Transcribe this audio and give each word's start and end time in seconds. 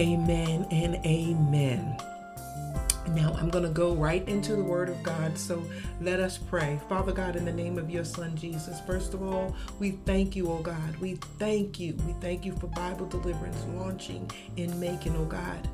Amen 0.00 0.66
and 0.70 0.94
amen. 1.04 1.94
Now 3.10 3.36
I'm 3.38 3.50
going 3.50 3.64
to 3.64 3.70
go 3.70 3.92
right 3.92 4.26
into 4.26 4.56
the 4.56 4.62
Word 4.62 4.88
of 4.88 5.02
God. 5.02 5.36
So 5.36 5.62
let 6.00 6.20
us 6.20 6.38
pray. 6.38 6.80
Father 6.88 7.12
God, 7.12 7.36
in 7.36 7.44
the 7.44 7.52
name 7.52 7.76
of 7.76 7.90
your 7.90 8.06
Son 8.06 8.34
Jesus, 8.34 8.80
first 8.86 9.12
of 9.12 9.22
all, 9.22 9.54
we 9.78 9.90
thank 10.06 10.34
you, 10.34 10.50
oh 10.50 10.60
God. 10.60 10.96
We 11.02 11.16
thank 11.38 11.78
you. 11.78 11.92
We 12.06 12.14
thank 12.14 12.46
you 12.46 12.54
for 12.54 12.68
Bible 12.68 13.08
deliverance 13.08 13.62
launching 13.74 14.30
and 14.56 14.80
making, 14.80 15.14
oh 15.18 15.26
God. 15.26 15.68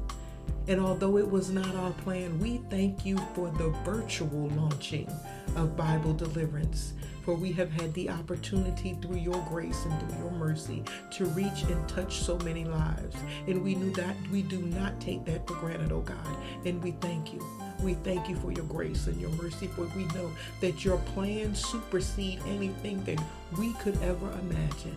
And 0.66 0.80
although 0.80 1.18
it 1.18 1.30
was 1.30 1.50
not 1.50 1.76
our 1.76 1.92
plan, 1.92 2.36
we 2.40 2.60
thank 2.68 3.06
you 3.06 3.18
for 3.32 3.48
the 3.50 3.68
virtual 3.84 4.48
launching 4.56 5.08
of 5.54 5.76
Bible 5.76 6.14
deliverance. 6.14 6.94
For 7.26 7.34
we 7.34 7.50
have 7.54 7.72
had 7.72 7.92
the 7.94 8.08
opportunity 8.08 8.96
through 9.02 9.16
your 9.16 9.44
grace 9.48 9.84
and 9.84 10.00
through 10.00 10.18
your 10.20 10.30
mercy 10.30 10.84
to 11.10 11.24
reach 11.26 11.62
and 11.62 11.88
touch 11.88 12.20
so 12.20 12.38
many 12.38 12.64
lives. 12.64 13.16
And 13.48 13.64
we 13.64 13.74
knew 13.74 13.90
that 13.94 14.14
we 14.30 14.42
do 14.42 14.62
not 14.62 15.00
take 15.00 15.24
that 15.24 15.44
for 15.44 15.54
granted, 15.54 15.90
oh 15.90 16.02
God. 16.02 16.36
And 16.64 16.80
we 16.80 16.92
thank 16.92 17.32
you. 17.32 17.44
We 17.82 17.94
thank 17.94 18.28
you 18.28 18.36
for 18.36 18.52
your 18.52 18.64
grace 18.66 19.08
and 19.08 19.20
your 19.20 19.30
mercy, 19.30 19.66
for 19.66 19.86
we 19.96 20.04
know 20.14 20.30
that 20.60 20.84
your 20.84 20.98
plans 20.98 21.66
supersede 21.66 22.40
anything 22.46 23.02
that 23.04 23.20
we 23.58 23.72
could 23.72 24.00
ever 24.02 24.30
imagine. 24.38 24.96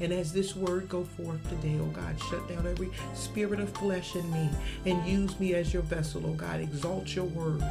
And 0.00 0.10
as 0.10 0.32
this 0.32 0.56
word 0.56 0.88
go 0.88 1.04
forth 1.04 1.46
today, 1.50 1.76
oh 1.82 1.86
God, 1.86 2.18
shut 2.30 2.48
down 2.48 2.66
every 2.66 2.88
spirit 3.12 3.60
of 3.60 3.68
flesh 3.76 4.16
in 4.16 4.32
me 4.32 4.48
and 4.86 5.06
use 5.06 5.38
me 5.38 5.52
as 5.52 5.74
your 5.74 5.82
vessel, 5.82 6.22
oh 6.24 6.32
God. 6.32 6.60
Exalt 6.60 7.14
your 7.14 7.26
word 7.26 7.62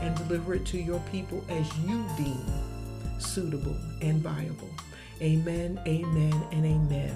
and 0.00 0.14
deliver 0.16 0.52
it 0.52 0.66
to 0.66 0.78
your 0.78 1.00
people 1.10 1.42
as 1.48 1.66
you 1.78 2.04
deem 2.18 2.67
suitable, 3.18 3.76
and 4.00 4.22
viable. 4.22 4.70
Amen, 5.20 5.80
amen, 5.86 6.44
and 6.52 6.64
amen. 6.64 7.14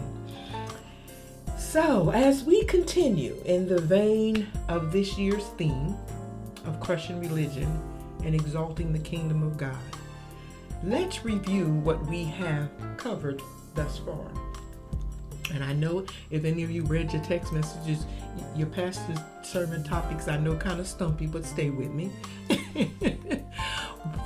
So, 1.57 2.11
as 2.11 2.45
we 2.45 2.65
continue 2.65 3.41
in 3.45 3.67
the 3.69 3.81
vein 3.81 4.49
of 4.69 4.93
this 4.93 5.17
year's 5.17 5.47
theme 5.59 5.97
of 6.67 6.81
crushing 6.81 7.21
religion 7.21 7.81
and 8.25 8.35
exalting 8.35 8.93
the 8.93 8.99
kingdom 8.99 9.43
of 9.43 9.57
God, 9.57 9.77
let's 10.85 11.25
review 11.25 11.67
what 11.67 12.05
we 12.07 12.25
have 12.25 12.69
covered 12.97 13.41
thus 13.75 13.99
far. 13.99 14.27
And 15.55 15.63
I 15.63 15.73
know 15.73 16.05
if 16.31 16.45
any 16.45 16.63
of 16.63 16.71
you 16.71 16.83
read 16.85 17.13
your 17.13 17.23
text 17.23 17.53
messages, 17.53 18.05
your 18.55 18.69
pastor's 18.69 19.19
sermon 19.43 19.83
topics 19.85 20.29
I 20.29 20.37
know 20.37 20.57
kind 20.57 20.81
of 20.81 20.87
stumpy, 20.87 21.27
but 21.27 21.45
stay 21.45 21.71
with 21.71 21.91
me. 21.91 22.11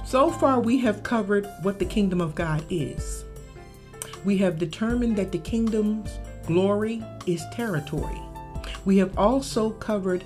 So 0.06 0.30
far, 0.30 0.60
we 0.60 0.78
have 0.78 1.02
covered 1.02 1.48
what 1.62 1.80
the 1.80 1.84
kingdom 1.84 2.20
of 2.20 2.36
God 2.36 2.64
is. 2.70 3.24
We 4.24 4.38
have 4.38 4.56
determined 4.56 5.16
that 5.16 5.32
the 5.32 5.38
kingdom's 5.38 6.20
glory 6.46 7.02
is 7.26 7.42
territory. 7.52 8.22
We 8.84 8.98
have 8.98 9.18
also 9.18 9.70
covered 9.70 10.22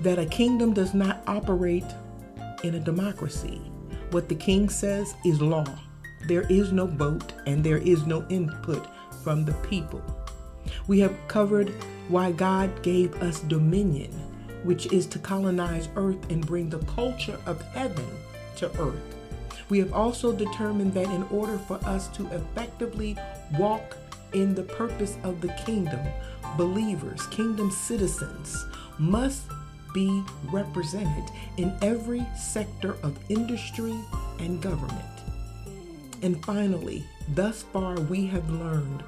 that 0.00 0.18
a 0.18 0.24
kingdom 0.24 0.72
does 0.72 0.94
not 0.94 1.22
operate 1.26 1.84
in 2.64 2.76
a 2.76 2.80
democracy. 2.80 3.60
What 4.12 4.30
the 4.30 4.34
king 4.34 4.70
says 4.70 5.14
is 5.26 5.42
law. 5.42 5.66
There 6.26 6.46
is 6.48 6.72
no 6.72 6.86
vote 6.86 7.34
and 7.44 7.62
there 7.62 7.76
is 7.76 8.06
no 8.06 8.26
input 8.30 8.88
from 9.22 9.44
the 9.44 9.54
people. 9.68 10.02
We 10.86 11.00
have 11.00 11.14
covered 11.28 11.74
why 12.08 12.32
God 12.32 12.82
gave 12.82 13.14
us 13.22 13.40
dominion, 13.40 14.10
which 14.64 14.92
is 14.92 15.06
to 15.06 15.18
colonize 15.18 15.88
earth 15.96 16.30
and 16.30 16.46
bring 16.46 16.68
the 16.68 16.78
culture 16.80 17.38
of 17.46 17.62
heaven 17.72 18.06
to 18.56 18.70
earth. 18.80 19.14
We 19.68 19.78
have 19.78 19.92
also 19.92 20.32
determined 20.32 20.94
that 20.94 21.10
in 21.10 21.22
order 21.24 21.58
for 21.58 21.76
us 21.84 22.08
to 22.16 22.26
effectively 22.28 23.16
walk 23.58 23.96
in 24.32 24.54
the 24.54 24.62
purpose 24.62 25.16
of 25.22 25.40
the 25.40 25.52
kingdom, 25.64 26.00
believers, 26.56 27.26
kingdom 27.28 27.70
citizens, 27.70 28.64
must 28.98 29.42
be 29.94 30.22
represented 30.50 31.24
in 31.56 31.76
every 31.82 32.26
sector 32.36 32.96
of 33.02 33.18
industry 33.28 33.94
and 34.38 34.60
government. 34.60 35.04
And 36.22 36.44
finally, 36.44 37.04
thus 37.34 37.62
far 37.62 37.94
we 38.00 38.26
have 38.26 38.48
learned 38.50 39.02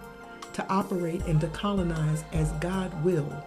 to 0.54 0.66
operate 0.68 1.22
and 1.26 1.40
to 1.40 1.48
colonize 1.48 2.24
as 2.32 2.52
God 2.52 3.04
will. 3.04 3.44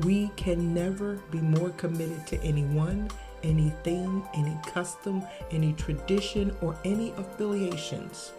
We 0.00 0.30
can 0.36 0.72
never 0.72 1.16
be 1.30 1.40
more 1.40 1.70
committed 1.70 2.26
to 2.28 2.40
anyone 2.42 3.10
anything, 3.42 4.22
any 4.34 4.56
custom, 4.66 5.22
any 5.50 5.72
tradition, 5.74 6.54
or 6.60 6.76
any 6.84 7.12
affiliations 7.12 8.32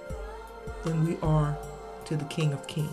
than 0.84 1.06
we 1.06 1.18
are 1.22 1.58
to 2.06 2.16
the 2.16 2.26
King 2.26 2.54
of 2.54 2.66
Kings. 2.68 2.92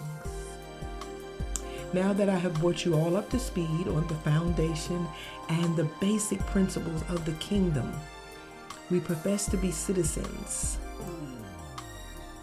Now 1.93 2.13
that 2.13 2.29
I 2.29 2.37
have 2.37 2.61
brought 2.61 2.85
you 2.85 2.95
all 2.95 3.17
up 3.17 3.31
to 3.31 3.39
speed 3.39 3.89
on 3.89 4.07
the 4.09 4.15
foundation 4.17 5.07
and 5.49 5.77
the 5.77 5.89
basic 6.01 6.41
principles 6.47 7.03
of 7.09 7.25
the 7.25 7.33
kingdom, 7.33 7.93
we 8.91 9.01
profess 9.01 9.47
to 9.51 9.57
be 9.57 9.71
citizens. 9.71 10.79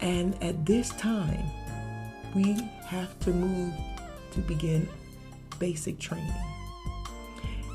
And 0.00 0.42
at 0.42 0.66
this 0.66 0.90
time, 0.90 1.44
we 2.34 2.58
have 2.86 3.18
to 3.20 3.30
move 3.30 3.72
to 4.32 4.40
begin 4.40 4.88
basic 5.58 5.98
training. 5.98 6.32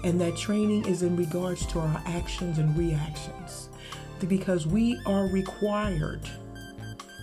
And 0.03 0.20
that 0.22 0.38
training 0.38 0.86
is 0.86 1.03
in 1.03 1.16
regards 1.16 1.66
to 1.68 1.80
our 1.80 2.02
actions 2.06 2.58
and 2.58 2.78
reactions. 2.78 3.70
Because 4.28 4.68
we 4.68 5.00
are 5.06 5.28
required 5.28 6.22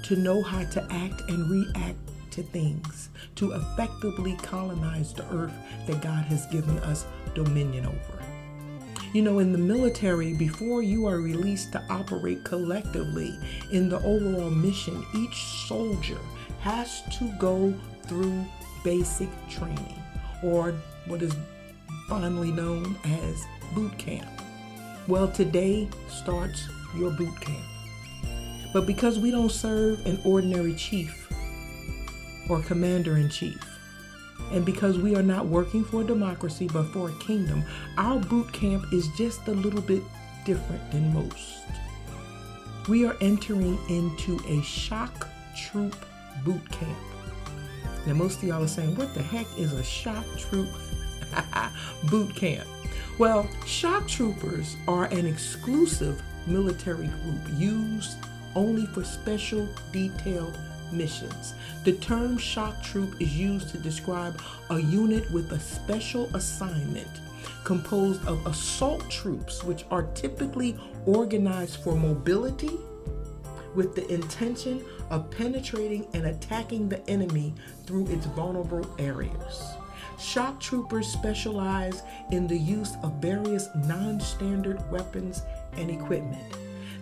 to 0.05 0.17
know 0.17 0.43
how 0.43 0.65
to 0.65 0.87
act 0.91 1.21
and 1.29 1.51
react 1.51 1.99
to 2.31 2.43
things, 2.43 3.11
to 3.35 3.53
effectively 3.53 4.37
colonize 4.43 5.13
the 5.13 5.25
earth 5.35 5.53
that 5.87 6.01
God 6.01 6.25
has 6.25 6.47
given 6.47 6.79
us 6.81 7.07
dominion 7.35 7.87
over. 7.87 8.23
You 9.13 9.23
know, 9.23 9.39
in 9.39 9.53
the 9.53 9.59
military, 9.59 10.35
before 10.35 10.83
you 10.83 11.07
are 11.07 11.19
released 11.19 11.73
to 11.73 11.83
operate 11.89 12.45
collectively 12.45 13.39
in 13.73 13.89
the 13.89 13.99
overall 14.03 14.51
mission, 14.51 15.05
each 15.15 15.45
soldier 15.67 16.19
has 16.67 17.03
to 17.03 17.29
go 17.39 17.73
through 18.09 18.45
basic 18.83 19.29
training, 19.49 20.03
or 20.43 20.75
what 21.07 21.23
is 21.23 21.33
fondly 22.09 22.51
known 22.51 22.99
as 23.05 23.45
boot 23.73 23.97
camp. 23.99 24.27
Well, 25.07 25.29
today 25.29 25.89
starts 26.09 26.69
your 26.97 27.13
boot 27.13 27.41
camp. 27.41 27.65
But 28.73 28.85
because 28.85 29.17
we 29.17 29.31
don't 29.31 29.53
serve 29.53 30.05
an 30.07 30.19
ordinary 30.25 30.75
chief 30.75 31.31
or 32.51 32.61
commander 32.63 33.17
in 33.17 33.29
chief, 33.29 33.63
and 34.51 34.67
because 34.67 34.99
we 34.99 35.15
are 35.15 35.23
not 35.23 35.47
working 35.47 35.85
for 35.85 36.01
a 36.01 36.05
democracy 36.05 36.67
but 36.67 36.87
for 36.87 37.11
a 37.11 37.19
kingdom, 37.21 37.63
our 37.97 38.19
boot 38.19 38.53
camp 38.53 38.93
is 38.93 39.07
just 39.17 39.47
a 39.47 39.53
little 39.53 39.83
bit 39.83 40.03
different 40.45 40.91
than 40.91 41.15
most. 41.15 41.63
We 42.89 43.07
are 43.07 43.17
entering 43.21 43.79
into 43.89 44.41
a 44.49 44.61
shock 44.63 45.29
troop 45.57 45.95
boot 46.45 46.71
camp. 46.71 46.99
Now, 48.07 48.15
most 48.15 48.39
of 48.39 48.45
y'all 48.45 48.63
are 48.63 48.69
saying, 48.69 48.95
What 48.97 49.15
the 49.15 49.23
heck 49.23 49.47
is 49.59 49.73
a 49.73 49.83
shock 49.83 50.25
troop 50.37 50.69
boot 52.11 52.35
camp. 52.35 52.67
Well, 53.19 53.49
shock 53.65 54.07
troopers 54.07 54.77
are 54.87 55.07
an 55.07 55.27
exclusive 55.27 56.23
military 56.47 57.07
group 57.07 57.41
used 57.55 58.17
only 58.55 58.87
for 58.87 59.05
special 59.05 59.69
detailed 59.93 60.57
missions. 60.93 61.55
The 61.85 61.93
term 61.95 62.39
shock 62.39 62.83
troop 62.83 63.21
is 63.21 63.37
used 63.37 63.71
to 63.71 63.79
describe 63.79 64.41
a 64.71 64.81
unit 64.81 65.31
with 65.31 65.53
a 65.53 65.61
special 65.61 66.35
assignment 66.35 67.09
composed 67.65 68.25
of 68.27 68.45
assault 68.47 69.09
troops, 69.11 69.65
which 69.65 69.85
are 69.91 70.05
typically 70.15 70.77
organized 71.05 71.77
for 71.83 71.95
mobility 71.95 72.71
with 73.77 73.95
the 73.95 74.13
intention 74.13 74.85
of 75.11 75.31
penetrating 75.31 76.07
and 76.15 76.27
attacking 76.27 76.89
the 76.89 77.09
enemy 77.09 77.55
through 77.85 78.07
its 78.09 78.27
vulnerable 78.27 78.89
areas. 78.99 79.63
Shock 80.19 80.61
troopers 80.61 81.07
specialize 81.07 82.03
in 82.33 82.47
the 82.47 82.57
use 82.57 82.97
of 83.03 83.21
various 83.21 83.69
non 83.87 84.19
standard 84.19 84.81
weapons 84.91 85.43
and 85.77 85.91
equipment. 85.91 86.43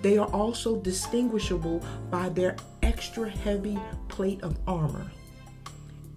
They 0.03 0.19
are 0.19 0.29
also 0.33 0.77
distinguishable 0.77 1.83
by 2.11 2.29
their 2.29 2.57
extra 2.83 3.31
heavy 3.31 3.79
plate 4.09 4.43
of 4.43 4.59
armor. 4.67 5.11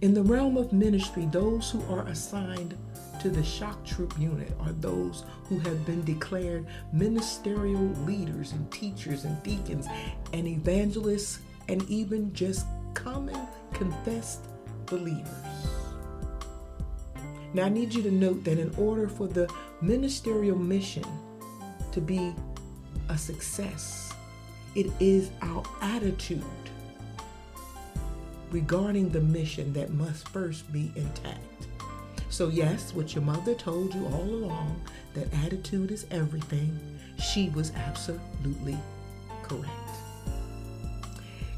In 0.01 0.13
the 0.13 0.23
realm 0.23 0.57
of 0.57 0.73
ministry, 0.73 1.27
those 1.31 1.71
who 1.71 1.81
are 1.83 2.05
assigned 2.07 2.75
to 3.19 3.29
the 3.29 3.43
shock 3.43 3.83
troop 3.85 4.13
unit 4.19 4.51
are 4.59 4.71
those 4.73 5.25
who 5.45 5.59
have 5.59 5.85
been 5.85 6.03
declared 6.03 6.65
ministerial 6.91 7.87
leaders 8.05 8.51
and 8.51 8.71
teachers 8.71 9.25
and 9.25 9.41
deacons 9.43 9.87
and 10.33 10.47
evangelists 10.47 11.39
and 11.67 11.87
even 11.89 12.33
just 12.33 12.65
common 12.93 13.39
confessed 13.73 14.45
believers. 14.85 15.27
Now, 17.53 17.65
I 17.65 17.69
need 17.69 17.93
you 17.93 18.03
to 18.03 18.11
note 18.11 18.43
that 18.43 18.59
in 18.59 18.73
order 18.75 19.07
for 19.07 19.27
the 19.27 19.51
ministerial 19.81 20.57
mission 20.57 21.05
to 21.91 22.01
be 22.01 22.33
a 23.09 23.17
success, 23.17 24.13
it 24.75 24.87
is 24.99 25.31
our 25.41 25.63
attitude 25.81 26.43
regarding 28.51 29.09
the 29.09 29.21
mission 29.21 29.73
that 29.73 29.91
must 29.93 30.27
first 30.29 30.71
be 30.71 30.91
intact. 30.95 31.66
So, 32.29 32.49
yes, 32.49 32.93
what 32.93 33.15
your 33.15 33.23
mother 33.23 33.55
told 33.55 33.95
you 33.95 34.05
all 34.07 34.23
along 34.23 34.81
that 35.13 35.33
attitude 35.45 35.91
is 35.91 36.05
everything, 36.11 36.77
she 37.19 37.49
was 37.49 37.71
absolutely 37.75 38.77
correct. 39.43 39.71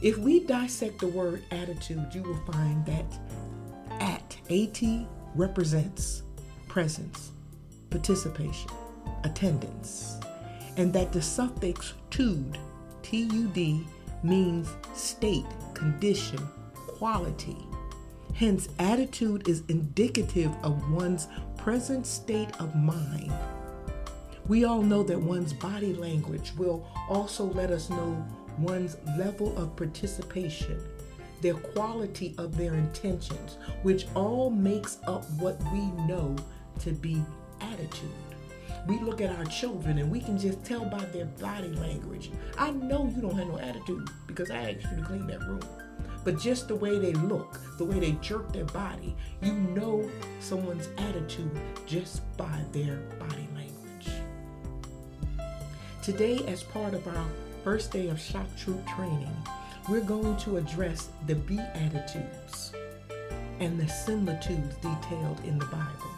If 0.01 0.18
we 0.18 0.42
dissect 0.42 1.00
the 1.00 1.07
word 1.07 1.44
attitude, 1.51 2.13
you 2.13 2.24
will 2.24 2.39
find 2.54 2.86
that 2.86 3.06
at, 4.00 4.38
AT, 4.50 4.81
represents 5.36 6.24
presence, 6.69 7.31
participation, 7.89 8.69
attendance, 9.25 10.18
and 10.77 10.94
that 10.94 11.12
the 11.12 11.21
suffix 11.21 11.94
tud, 12.10 12.57
T 13.01 13.24
U 13.33 13.48
D, 13.48 13.86
means 14.24 14.69
state, 14.94 15.45
condition, 15.74 16.48
quality. 16.74 17.57
Hence, 18.40 18.70
attitude 18.80 19.50
is 19.50 19.64
indicative 19.68 20.56
of 20.64 20.94
one's 20.94 21.28
present 21.58 22.08
state 22.08 22.50
of 22.62 22.74
mind. 22.74 23.34
We 24.48 24.64
all 24.64 24.82
know 24.82 25.04
that 25.04 25.20
one's 25.20 25.52
body 25.52 25.94
language 25.94 26.54
will 26.56 26.88
also 27.10 27.44
let 27.44 27.70
us 27.70 27.90
know 27.90 28.26
one's 28.58 28.96
level 29.18 29.58
of 29.58 29.76
participation, 29.76 30.80
their 31.42 31.56
quality 31.56 32.34
of 32.38 32.56
their 32.56 32.76
intentions, 32.76 33.58
which 33.84 34.06
all 34.16 34.50
makes 34.50 35.00
up 35.06 35.30
what 35.32 35.62
we 35.74 35.82
know 36.08 36.34
to 36.80 36.94
be 36.94 37.22
attitude. 37.60 38.10
We 38.88 39.00
look 39.00 39.20
at 39.20 39.38
our 39.38 39.46
children 39.48 39.98
and 39.98 40.10
we 40.10 40.22
can 40.22 40.40
just 40.40 40.64
tell 40.64 40.86
by 40.86 41.04
their 41.08 41.26
body 41.26 41.74
language. 41.74 42.32
I 42.58 42.72
know 42.72 43.12
you 43.14 43.22
don't 43.22 43.36
have 43.36 43.50
no 43.50 43.60
attitude 43.60 44.10
because 44.28 44.50
I 44.50 44.72
asked 44.72 44.90
you 44.92 44.96
to 44.96 45.04
clean 45.04 45.28
that 45.28 45.42
room. 45.42 45.60
But 46.24 46.39
just 46.39 46.68
the 46.68 46.75
way 46.75 47.00
they 47.00 47.13
look, 47.13 47.60
the 47.77 47.86
way 47.86 48.00
they 48.00 48.12
jerk 48.21 48.51
their 48.51 48.66
body, 48.66 49.16
you 49.42 49.54
know 49.54 50.10
someone's 50.39 50.89
attitude 50.98 51.51
just 51.86 52.21
by 52.38 52.62
their 52.71 52.98
body 53.18 53.48
language. 53.56 54.10
Today, 56.04 56.39
as 56.48 56.63
part 56.63 56.94
of 56.94 57.07
our 57.07 57.25
first 57.63 57.92
day 57.92 58.10
of 58.10 58.19
shock 58.19 58.48
troop 58.57 58.86
training, 58.95 59.36
we're 59.89 60.01
going 60.01 60.38
to 60.38 60.57
address 60.57 61.10
the 61.25 61.36
beatitudes 61.36 62.74
and 63.60 63.80
the 63.80 63.88
similitudes 63.88 64.75
detailed 64.75 65.39
in 65.45 65.57
the 65.57 65.66
Bible. 65.66 66.12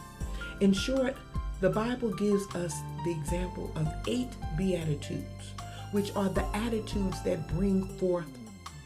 In 0.60 0.74
short, 0.74 1.16
the 1.60 1.70
Bible 1.70 2.12
gives 2.14 2.44
us 2.56 2.74
the 3.06 3.12
example 3.12 3.72
of 3.76 3.88
eight 4.08 4.30
beatitudes, 4.58 5.54
which 5.92 6.16
are 6.16 6.30
the 6.30 6.46
attitudes 6.56 7.22
that 7.24 7.48
bring 7.56 7.86
forth 7.98 8.28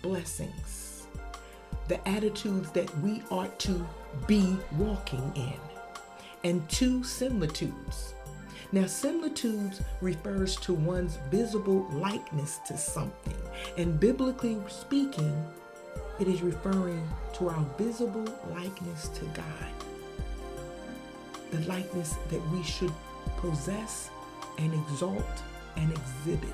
blessings, 0.01 0.84
the 1.87 2.07
attitudes 2.07 2.71
that 2.71 2.95
we 2.99 3.23
ought 3.29 3.57
to 3.59 3.87
be 4.27 4.57
walking 4.77 5.31
in, 5.35 5.59
and 6.43 6.67
two 6.69 7.03
similitudes 7.03 8.15
now, 8.71 8.87
similitudes 8.87 9.81
refers 10.01 10.55
to 10.57 10.73
one's 10.73 11.17
visible 11.31 11.87
likeness 11.91 12.59
to 12.67 12.77
something, 12.77 13.37
and 13.77 13.99
biblically 13.99 14.57
speaking, 14.67 15.45
it 16.19 16.27
is 16.27 16.41
referring 16.41 17.07
to 17.35 17.49
our 17.49 17.65
visible 17.77 18.25
likeness 18.51 19.09
to 19.09 19.25
God. 19.25 19.71
The 21.51 21.61
likeness 21.69 22.15
that 22.29 22.41
we 22.51 22.63
should 22.63 22.91
possess 23.37 24.09
and 24.57 24.73
exalt 24.73 25.43
and 25.77 25.91
exhibit. 25.91 26.49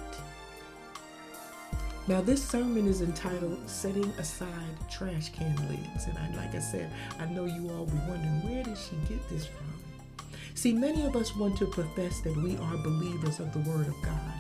Now, 2.08 2.20
this 2.20 2.44
sermon 2.44 2.88
is 2.88 3.02
entitled 3.02 3.70
Setting 3.70 4.10
Aside 4.18 4.50
Trash 4.90 5.32
Can 5.34 5.56
Lids. 5.70 6.08
And 6.08 6.18
I, 6.18 6.36
like 6.36 6.56
I 6.56 6.60
said, 6.60 6.92
I 7.20 7.26
know 7.26 7.46
you 7.46 7.70
all 7.70 7.86
be 7.86 7.98
wondering 8.08 8.42
where 8.44 8.64
did 8.64 8.78
she 8.78 8.96
get 9.08 9.30
this 9.30 9.46
from? 9.46 10.26
See, 10.56 10.74
many 10.74 11.06
of 11.06 11.16
us 11.16 11.36
want 11.36 11.58
to 11.60 11.68
profess 11.68 12.20
that 12.22 12.36
we 12.36 12.58
are 12.58 12.78
believers 12.78 13.40
of 13.40 13.54
the 13.54 13.60
Word 13.70 13.88
of 13.88 14.02
God. 14.02 14.34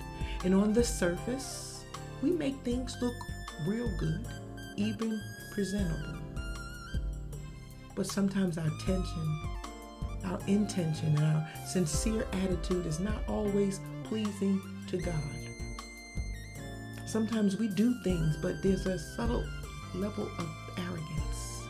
And 0.44 0.56
on 0.56 0.74
the 0.74 0.84
surface, 0.84 1.86
we 2.24 2.32
make 2.32 2.56
things 2.64 2.98
look 3.00 3.14
real 3.68 3.90
good, 4.00 4.26
even 4.76 5.22
presentable. 5.54 6.20
But 7.96 8.08
sometimes 8.08 8.58
our 8.58 8.72
tension, 8.86 9.40
our 10.26 10.40
intention, 10.48 11.16
and 11.16 11.26
our 11.26 11.48
sincere 11.68 12.26
attitude 12.34 12.88
is 12.88 13.00
not 13.00 13.20
always 13.28 13.80
pleasing 14.04 14.60
to 14.88 14.98
God. 14.98 15.41
Sometimes 17.12 17.58
we 17.58 17.68
do 17.68 17.94
things, 18.06 18.38
but 18.38 18.64
there's 18.64 18.86
a 18.86 18.98
subtle 18.98 19.44
level 19.94 20.32
of 20.40 20.48
arrogance, 20.78 21.68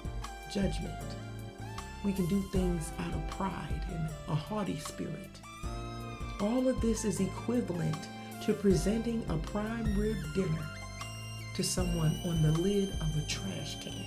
judgment, 0.54 0.94
we 2.06 2.14
can 2.14 2.28
do 2.28 2.44
things 2.52 2.92
out 3.00 3.12
of 3.12 3.28
pride 3.32 3.82
and 3.90 4.08
a 4.28 4.36
haughty 4.36 4.78
spirit. 4.78 5.32
All 6.40 6.68
of 6.68 6.80
this 6.80 7.06
is 7.06 7.20
equivalent 7.20 7.98
to 8.46 8.54
presenting 8.54 9.26
a 9.30 9.38
prime 9.38 9.98
rib 10.00 10.18
dinner 10.36 10.68
to 11.56 11.64
someone 11.64 12.16
on 12.24 12.44
the 12.44 12.52
lid 12.52 12.90
of 13.02 13.18
a 13.18 13.28
trash 13.28 13.84
can. 13.84 14.06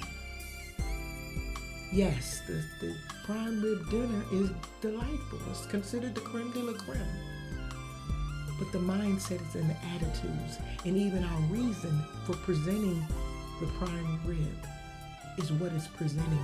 Yes, 1.93 2.43
the, 2.47 2.63
the 2.81 2.95
prime 3.25 3.61
rib 3.61 3.91
dinner 3.91 4.23
is 4.33 4.51
delightful. 4.81 5.41
It's 5.51 5.67
considered 5.67 6.15
the 6.15 6.21
creme 6.21 6.53
de 6.53 6.63
la 6.63 6.75
creme. 6.75 7.34
But 8.65 8.73
the 8.73 8.87
mindset 8.87 9.47
is 9.47 9.57
in 9.57 9.69
the 9.69 9.77
attitudes, 9.95 10.59
and 10.87 10.97
even 10.97 11.23
our 11.23 11.41
reason 11.43 12.03
for 12.25 12.33
presenting 12.37 13.05
the 13.61 13.67
prime 13.79 14.21
rib 14.25 14.67
is 15.37 15.53
what 15.53 15.73
is 15.73 15.87
presenting 15.89 16.39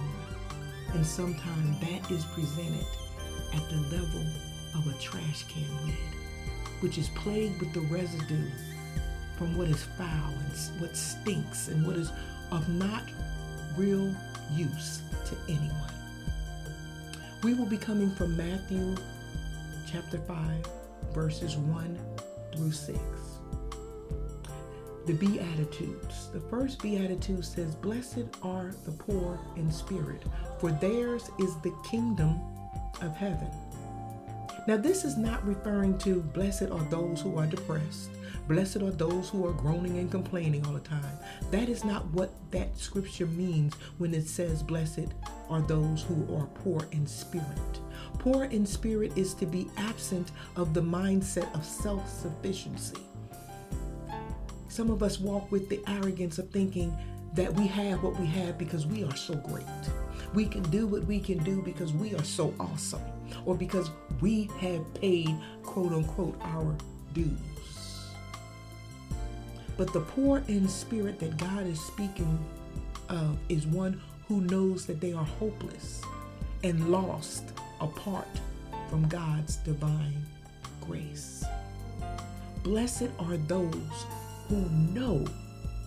and 0.93 1.07
sometimes 1.07 1.81
that 1.81 2.11
is 2.11 2.25
presented 2.27 2.85
at 3.55 3.69
the 3.71 3.77
level 3.97 4.27
of 4.75 4.87
a 4.87 4.99
trash 5.01 5.45
can 5.45 5.87
lid, 5.87 5.95
which 6.81 6.99
is 6.99 7.09
plagued 7.11 7.59
with 7.61 7.73
the 7.73 7.81
residue 7.83 8.51
from 9.39 9.57
what 9.57 9.69
is 9.69 9.85
foul 9.97 10.35
and 10.45 10.81
what 10.81 10.95
stinks 10.97 11.69
and 11.69 11.87
what 11.87 11.97
is 11.97 12.11
of 12.51 12.69
not 12.69 13.05
real 13.77 14.15
use 14.53 15.01
to 15.25 15.37
anyone. 15.49 15.95
We 17.43 17.55
will 17.55 17.67
be 17.67 17.79
coming 17.79 18.11
from 18.11 18.37
Matthew 18.37 18.97
chapter 19.91 20.19
5, 20.19 20.67
verses 21.15 21.57
1 21.57 22.10
through 22.61 22.73
6 22.73 22.99
the 25.07 25.15
Beatitudes. 25.15 26.29
The 26.29 26.41
first 26.41 26.83
Beatitude 26.83 27.45
says, 27.45 27.75
Blessed 27.75 28.27
are 28.43 28.75
the 28.85 28.93
poor 28.93 29.41
in 29.57 29.73
spirit, 29.73 30.23
for 30.59 30.71
theirs 30.71 31.31
is 31.41 31.57
the 31.63 31.75
kingdom 31.91 32.39
of 33.01 33.17
heaven. 33.17 33.51
Now, 34.69 34.77
this 34.77 35.07
is 35.07 35.17
not 35.17 35.45
referring 35.45 35.97
to 35.99 36.21
blessed 36.21 36.71
are 36.71 36.85
those 36.91 37.23
who 37.23 37.37
are 37.39 37.47
depressed, 37.47 38.11
blessed 38.51 38.79
are 38.83 38.91
those 38.91 39.29
who 39.29 39.47
are 39.47 39.53
groaning 39.53 39.99
and 39.99 40.11
complaining 40.11 40.67
all 40.67 40.73
the 40.73 40.81
time. 40.81 41.17
That 41.53 41.69
is 41.69 41.85
not 41.85 42.05
what 42.07 42.33
that 42.51 42.77
scripture 42.77 43.27
means 43.27 43.75
when 43.99 44.13
it 44.13 44.27
says, 44.27 44.61
Blessed 44.61 45.15
are 45.49 45.63
those 45.63 46.03
who 46.03 46.27
are 46.37 46.47
poor 46.47 46.89
in 46.91 47.07
spirit. 47.07 47.47
Poor 48.19 48.47
in 48.47 48.67
spirit 48.67 49.17
is 49.17 49.35
to 49.35 49.47
be 49.47 49.69
absent 49.77 50.33
of 50.57 50.75
the 50.75 50.83
mindset 50.83 51.55
of 51.55 51.65
self 51.65 52.09
sufficiency. 52.09 52.97
Some 54.69 54.91
of 54.91 55.05
us 55.05 55.21
walk 55.21 55.53
with 55.53 55.69
the 55.69 55.81
arrogance 55.87 56.41
of 56.41 56.51
thinking 56.51 56.93
that 57.35 57.55
we 57.55 57.69
have 57.69 58.03
what 58.03 58.19
we 58.19 58.27
have 58.27 58.59
because 58.59 58.85
we 58.85 59.05
are 59.05 59.15
so 59.15 59.37
great. 59.37 59.65
We 60.35 60.47
can 60.47 60.65
do 60.71 60.89
what 60.89 61.05
we 61.05 61.21
can 61.21 61.39
do 61.45 61.63
because 61.63 61.93
we 61.93 62.17
are 62.17 62.25
so 62.25 62.53
awesome 62.59 63.03
or 63.47 63.55
because 63.55 63.91
we 64.21 64.51
have 64.59 64.93
paid, 64.95 65.37
quote 65.63 65.93
unquote, 65.93 66.37
our 66.43 66.77
dues. 67.15 67.50
But 69.77 69.93
the 69.93 70.01
poor 70.01 70.43
in 70.49 70.69
spirit 70.69 71.19
that 71.21 71.37
God 71.37 71.67
is 71.67 71.81
speaking 71.81 72.39
of 73.09 73.39
is 73.49 73.67
one 73.67 74.01
who 74.29 74.41
knows 74.43 74.87
that 74.87 75.01
they 75.01 75.13
are 75.13 75.25
hopeless 75.25 76.03
and 76.63 76.91
lost 76.91 77.45
apart 77.81 78.29
from 78.89 79.09
God's 79.09 79.57
divine 79.57 80.25
grace. 80.81 81.45
Blessed 82.63 83.09
are 83.19 83.37
those 83.37 84.07
who 84.49 84.69
know 84.93 85.25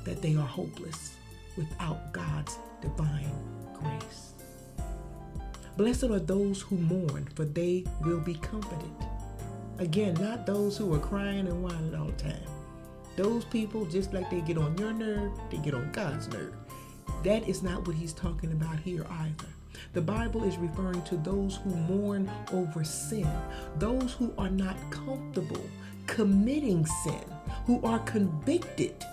that 0.05 0.21
they 0.21 0.35
are 0.35 0.47
hopeless 0.47 1.13
without 1.55 2.11
God's 2.11 2.57
divine 2.81 3.31
grace. 3.73 4.33
Blessed 5.77 6.05
are 6.05 6.19
those 6.19 6.61
who 6.61 6.77
mourn, 6.77 7.27
for 7.35 7.45
they 7.45 7.85
will 8.01 8.19
be 8.19 8.35
comforted. 8.35 8.91
Again, 9.79 10.15
not 10.15 10.45
those 10.45 10.77
who 10.77 10.93
are 10.93 10.99
crying 10.99 11.47
and 11.47 11.63
whining 11.63 11.95
all 11.95 12.07
the 12.07 12.11
time. 12.13 12.62
Those 13.15 13.45
people, 13.45 13.85
just 13.85 14.13
like 14.13 14.29
they 14.29 14.41
get 14.41 14.57
on 14.57 14.77
your 14.77 14.93
nerve, 14.93 15.31
they 15.51 15.57
get 15.57 15.73
on 15.73 15.91
God's 15.91 16.27
nerve. 16.29 16.53
That 17.23 17.47
is 17.47 17.61
not 17.61 17.85
what 17.87 17.95
he's 17.95 18.13
talking 18.13 18.51
about 18.51 18.79
here 18.79 19.05
either. 19.09 19.47
The 19.93 20.01
Bible 20.01 20.43
is 20.43 20.57
referring 20.57 21.01
to 21.03 21.17
those 21.17 21.57
who 21.57 21.69
mourn 21.69 22.29
over 22.51 22.83
sin, 22.83 23.29
those 23.77 24.13
who 24.13 24.33
are 24.37 24.49
not 24.49 24.77
comfortable 24.89 25.69
committing 26.07 26.85
sin, 27.03 27.23
who 27.65 27.83
are 27.83 27.99
convicted, 27.99 29.05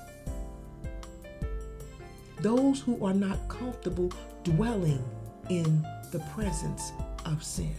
those 2.41 2.81
who 2.81 3.05
are 3.05 3.15
not 3.15 3.49
comfortable 3.49 4.11
dwelling 4.43 5.05
in 5.51 5.87
the 6.13 6.21
presence 6.35 6.93
of 7.27 7.45
sin. 7.45 7.75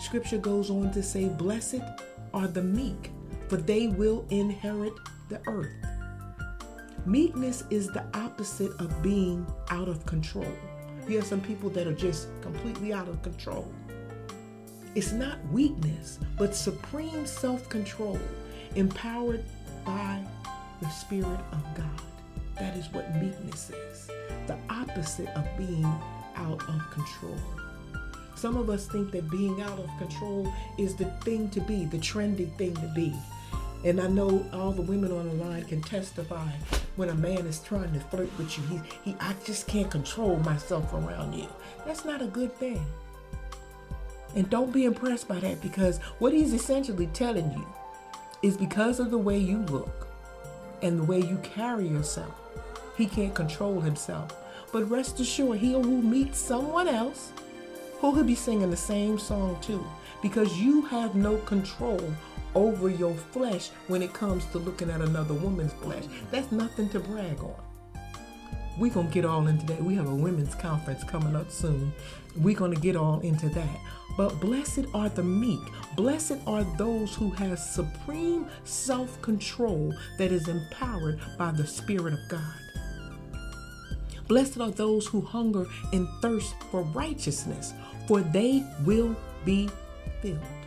Scripture 0.00 0.38
goes 0.38 0.70
on 0.70 0.90
to 0.92 1.02
say, 1.02 1.28
Blessed 1.28 1.82
are 2.34 2.48
the 2.48 2.62
meek, 2.62 3.10
for 3.48 3.56
they 3.56 3.88
will 3.88 4.26
inherit 4.30 4.92
the 5.28 5.40
earth. 5.46 5.72
Meekness 7.06 7.64
is 7.70 7.86
the 7.88 8.04
opposite 8.14 8.72
of 8.80 9.02
being 9.02 9.46
out 9.70 9.88
of 9.88 10.04
control. 10.06 10.52
You 11.08 11.16
have 11.16 11.26
some 11.26 11.40
people 11.40 11.70
that 11.70 11.86
are 11.86 11.94
just 11.94 12.28
completely 12.42 12.92
out 12.92 13.08
of 13.08 13.22
control. 13.22 13.70
It's 14.94 15.12
not 15.12 15.38
weakness, 15.50 16.18
but 16.36 16.54
supreme 16.54 17.26
self 17.26 17.68
control, 17.68 18.18
empowered 18.74 19.44
by 19.84 20.22
the 20.80 20.88
Spirit 20.90 21.40
of 21.52 21.62
God. 21.74 22.02
That 22.58 22.76
is 22.76 22.92
what 22.92 23.14
meekness 23.16 23.70
is 23.70 24.10
the 24.48 24.58
opposite 24.70 25.28
of 25.28 25.46
being 25.56 25.84
out 26.36 26.62
of 26.68 26.90
control. 26.90 27.36
Some 28.34 28.56
of 28.56 28.70
us 28.70 28.86
think 28.86 29.10
that 29.12 29.30
being 29.30 29.60
out 29.60 29.78
of 29.78 29.90
control 29.98 30.52
is 30.78 30.94
the 30.94 31.06
thing 31.22 31.50
to 31.50 31.60
be, 31.60 31.84
the 31.84 31.98
trendy 31.98 32.50
thing 32.56 32.74
to 32.74 32.92
be. 32.94 33.14
And 33.84 34.00
I 34.00 34.08
know 34.08 34.44
all 34.52 34.72
the 34.72 34.82
women 34.82 35.12
on 35.12 35.28
the 35.28 35.44
line 35.44 35.64
can 35.64 35.80
testify 35.80 36.50
when 36.96 37.10
a 37.10 37.14
man 37.14 37.46
is 37.46 37.60
trying 37.60 37.92
to 37.92 38.00
flirt 38.00 38.28
with 38.36 38.58
you, 38.58 38.64
he, 38.64 39.10
he 39.10 39.16
I 39.20 39.32
just 39.44 39.68
can't 39.68 39.88
control 39.88 40.36
myself 40.38 40.92
around 40.92 41.32
you. 41.32 41.46
That's 41.86 42.04
not 42.04 42.20
a 42.20 42.26
good 42.26 42.52
thing. 42.56 42.84
And 44.34 44.50
don't 44.50 44.72
be 44.72 44.84
impressed 44.84 45.28
by 45.28 45.38
that 45.38 45.62
because 45.62 45.98
what 46.18 46.32
he's 46.32 46.52
essentially 46.52 47.06
telling 47.08 47.52
you 47.52 47.66
is 48.42 48.56
because 48.56 48.98
of 48.98 49.12
the 49.12 49.18
way 49.18 49.38
you 49.38 49.58
look 49.58 50.08
and 50.82 50.98
the 50.98 51.04
way 51.04 51.20
you 51.20 51.38
carry 51.38 51.86
yourself, 51.86 52.34
he 52.96 53.06
can't 53.06 53.34
control 53.34 53.80
himself. 53.80 54.36
But 54.72 54.90
rest 54.90 55.20
assured, 55.20 55.60
he 55.60 55.76
will 55.76 55.84
meet 55.84 56.34
someone 56.34 56.88
else 56.88 57.32
who 58.00 58.10
will 58.10 58.24
be 58.24 58.34
singing 58.34 58.70
the 58.70 58.76
same 58.76 59.20
song 59.20 59.56
too 59.60 59.86
because 60.20 60.60
you 60.60 60.82
have 60.82 61.14
no 61.14 61.36
control 61.38 62.00
over 62.54 62.88
your 62.88 63.14
flesh 63.14 63.70
when 63.88 64.02
it 64.02 64.12
comes 64.12 64.44
to 64.46 64.58
looking 64.58 64.90
at 64.90 65.00
another 65.00 65.34
woman's 65.34 65.72
flesh. 65.74 66.04
That's 66.30 66.50
nothing 66.52 66.88
to 66.90 67.00
brag 67.00 67.38
on. 67.40 67.54
We're 68.78 68.92
going 68.92 69.08
to 69.08 69.12
get 69.12 69.24
all 69.24 69.46
into 69.48 69.66
that. 69.66 69.82
We 69.82 69.94
have 69.96 70.08
a 70.08 70.14
women's 70.14 70.54
conference 70.54 71.02
coming 71.02 71.34
up 71.34 71.50
soon. 71.50 71.92
We're 72.36 72.56
going 72.56 72.74
to 72.74 72.80
get 72.80 72.94
all 72.94 73.18
into 73.20 73.48
that. 73.48 73.80
But 74.16 74.40
blessed 74.40 74.86
are 74.94 75.08
the 75.08 75.22
meek. 75.22 75.60
Blessed 75.96 76.38
are 76.46 76.64
those 76.76 77.14
who 77.14 77.30
have 77.30 77.58
supreme 77.58 78.46
self 78.64 79.20
control 79.22 79.94
that 80.18 80.30
is 80.30 80.48
empowered 80.48 81.20
by 81.36 81.50
the 81.50 81.66
Spirit 81.66 82.14
of 82.14 82.20
God. 82.28 82.54
Blessed 84.28 84.60
are 84.60 84.70
those 84.70 85.06
who 85.06 85.22
hunger 85.22 85.66
and 85.92 86.06
thirst 86.20 86.54
for 86.70 86.82
righteousness, 86.82 87.72
for 88.06 88.20
they 88.20 88.64
will 88.84 89.16
be 89.44 89.70
filled. 90.20 90.57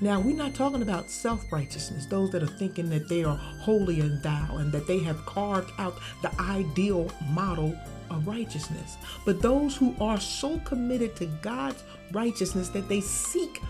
Now, 0.00 0.20
we're 0.20 0.36
not 0.36 0.54
talking 0.54 0.82
about 0.82 1.10
self 1.10 1.50
righteousness, 1.50 2.04
those 2.06 2.30
that 2.30 2.42
are 2.42 2.58
thinking 2.58 2.90
that 2.90 3.08
they 3.08 3.24
are 3.24 3.36
holy 3.36 4.00
and 4.00 4.22
thou 4.22 4.56
and 4.58 4.70
that 4.72 4.86
they 4.86 4.98
have 5.00 5.24
carved 5.24 5.72
out 5.78 5.98
the 6.20 6.30
ideal 6.40 7.10
model 7.30 7.74
of 8.10 8.26
righteousness. 8.26 8.98
But 9.24 9.40
those 9.40 9.74
who 9.74 9.94
are 9.98 10.20
so 10.20 10.58
committed 10.60 11.16
to 11.16 11.26
God's 11.40 11.82
righteousness 12.12 12.68
that 12.70 12.88
they 12.88 13.00
seek 13.00 13.62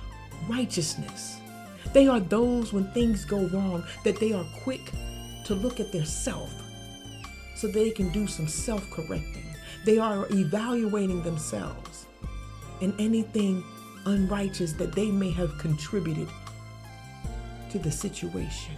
righteousness. 0.48 1.38
They 1.92 2.08
are 2.08 2.20
those 2.20 2.72
when 2.72 2.90
things 2.92 3.24
go 3.24 3.46
wrong 3.48 3.84
that 4.04 4.18
they 4.18 4.32
are 4.32 4.44
quick 4.64 4.90
to 5.44 5.54
look 5.54 5.78
at 5.78 5.92
their 5.92 6.04
self 6.04 6.52
so 7.54 7.68
they 7.68 7.90
can 7.90 8.10
do 8.10 8.26
some 8.26 8.48
self 8.48 8.90
correcting. 8.90 9.44
They 9.84 9.98
are 9.98 10.26
evaluating 10.30 11.22
themselves 11.22 12.06
and 12.82 12.92
anything 13.00 13.64
unrighteous 14.06 14.72
that 14.74 14.92
they 14.92 15.10
may 15.10 15.30
have 15.30 15.58
contributed 15.58 16.28
to 17.70 17.78
the 17.78 17.90
situation. 17.90 18.74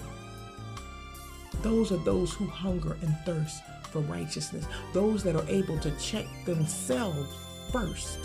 Those 1.63 1.93
are 1.93 2.05
those 2.05 2.33
who 2.33 2.47
hunger 2.47 2.97
and 3.03 3.15
thirst 3.25 3.63
for 3.91 4.01
righteousness, 4.01 4.67
those 4.93 5.23
that 5.25 5.37
are 5.37 5.49
able 5.49 5.79
to 5.79 5.91
check 5.99 6.27
themselves 6.45 7.35
first. 7.71 8.19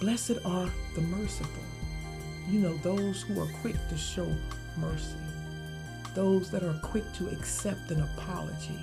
Blessed 0.00 0.38
are 0.44 0.70
the 0.94 1.00
merciful. 1.02 1.62
You 2.48 2.60
know, 2.60 2.76
those 2.78 3.22
who 3.22 3.40
are 3.40 3.48
quick 3.60 3.76
to 3.88 3.96
show 3.96 4.26
mercy, 4.78 5.16
those 6.14 6.50
that 6.50 6.62
are 6.62 6.78
quick 6.82 7.04
to 7.14 7.28
accept 7.28 7.90
an 7.90 8.02
apology 8.02 8.78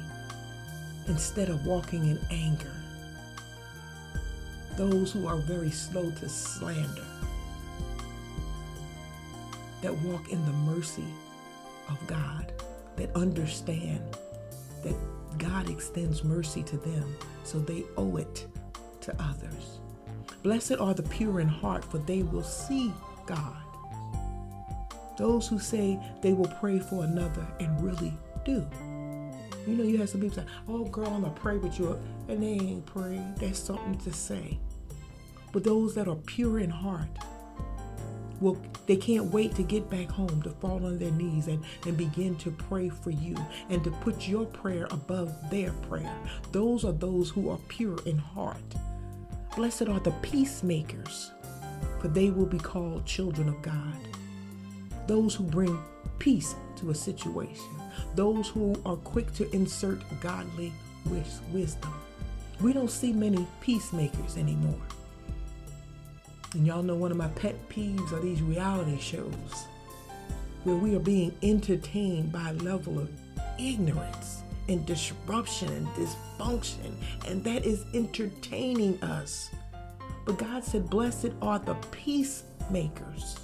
instead 1.07 1.49
of 1.49 1.65
walking 1.65 2.07
in 2.07 2.19
anger 2.29 2.84
those 4.77 5.11
who 5.11 5.27
are 5.27 5.37
very 5.37 5.71
slow 5.71 6.11
to 6.11 6.29
slander, 6.29 7.05
that 9.81 9.93
walk 9.99 10.29
in 10.29 10.43
the 10.45 10.51
mercy 10.51 11.05
of 11.89 12.07
God, 12.07 12.51
that 12.95 13.15
understand 13.15 14.01
that 14.83 14.95
God 15.37 15.69
extends 15.69 16.23
mercy 16.23 16.63
to 16.63 16.77
them, 16.77 17.15
so 17.43 17.59
they 17.59 17.83
owe 17.97 18.17
it 18.17 18.47
to 19.01 19.15
others. 19.21 19.79
Blessed 20.43 20.73
are 20.73 20.93
the 20.93 21.03
pure 21.03 21.39
in 21.39 21.47
heart, 21.47 21.83
for 21.83 21.97
they 21.99 22.23
will 22.23 22.43
see 22.43 22.93
God. 23.25 23.57
Those 25.17 25.47
who 25.47 25.59
say 25.59 25.99
they 26.21 26.33
will 26.33 26.51
pray 26.59 26.79
for 26.79 27.03
another 27.03 27.47
and 27.59 27.83
really 27.83 28.13
do. 28.43 28.65
You 29.65 29.75
know, 29.75 29.83
you 29.83 29.97
have 29.97 30.09
some 30.09 30.21
people 30.21 30.35
say, 30.35 30.45
Oh, 30.67 30.85
girl, 30.85 31.07
I'm 31.07 31.21
going 31.21 31.33
to 31.33 31.39
pray 31.39 31.57
with 31.57 31.79
you. 31.79 31.97
And 32.27 32.43
they 32.43 32.63
ain't 32.63 32.85
praying. 32.85 33.35
That's 33.39 33.57
something 33.57 33.97
to 33.99 34.13
say. 34.13 34.59
But 35.55 35.63
those 35.63 35.95
that 35.95 36.09
are 36.09 36.17
pure 36.17 36.59
in 36.59 36.69
heart, 36.69 37.07
well, 38.41 38.57
they 38.87 38.97
can't 38.97 39.31
wait 39.31 39.55
to 39.55 39.63
get 39.63 39.89
back 39.89 40.09
home 40.09 40.41
to 40.41 40.49
fall 40.49 40.85
on 40.85 40.99
their 40.99 41.11
knees 41.11 41.47
and, 41.47 41.63
and 41.85 41.95
begin 41.95 42.35
to 42.39 42.51
pray 42.51 42.89
for 42.89 43.11
you 43.11 43.37
and 43.69 43.81
to 43.85 43.89
put 43.89 44.27
your 44.27 44.45
prayer 44.47 44.85
above 44.91 45.33
their 45.49 45.71
prayer. 45.87 46.13
Those 46.51 46.83
are 46.83 46.91
those 46.91 47.29
who 47.29 47.49
are 47.49 47.57
pure 47.69 47.97
in 48.05 48.17
heart. 48.17 48.57
Blessed 49.55 49.87
are 49.87 50.01
the 50.01 50.11
peacemakers, 50.21 51.31
for 52.01 52.09
they 52.09 52.31
will 52.31 52.47
be 52.47 52.59
called 52.59 53.05
children 53.05 53.47
of 53.47 53.61
God. 53.61 53.95
Those 55.07 55.35
who 55.35 55.45
bring 55.45 55.81
peace 56.19 56.53
to 56.81 56.89
a 56.89 56.95
situation, 56.95 57.79
those 58.13 58.49
who 58.49 58.75
are 58.85 58.97
quick 58.97 59.33
to 59.35 59.49
insert 59.55 60.01
godly 60.19 60.73
wisdom. 61.53 61.93
We 62.59 62.73
don't 62.73 62.91
see 62.91 63.13
many 63.13 63.47
peacemakers 63.61 64.35
anymore. 64.35 64.81
And 66.55 66.65
y'all 66.65 66.81
know 66.81 66.95
one 66.95 67.11
of 67.11 67.17
my 67.17 67.27
pet 67.27 67.53
peeves 67.67 68.13
are 68.13 68.21
these 68.21 68.41
reality 68.41 68.97
shows 68.97 69.67
where 70.63 70.77
we 70.77 70.95
are 70.95 70.99
being 70.99 71.35
entertained 71.43 72.31
by 72.31 72.51
a 72.51 72.53
level 72.53 72.97
of 72.97 73.09
ignorance 73.59 74.41
and 74.69 74.85
disruption 74.85 75.67
and 75.67 75.85
dysfunction, 75.89 76.93
and 77.27 77.43
that 77.43 77.65
is 77.65 77.85
entertaining 77.93 79.03
us. 79.03 79.51
But 80.25 80.37
God 80.37 80.63
said, 80.63 80.89
Blessed 80.89 81.31
are 81.41 81.59
the 81.59 81.75
peacemakers. 81.91 83.35